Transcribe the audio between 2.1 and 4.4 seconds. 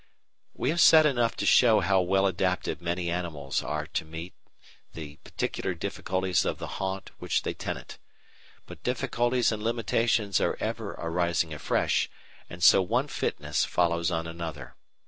adapted many animals are to meet